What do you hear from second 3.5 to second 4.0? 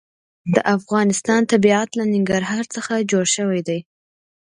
دی.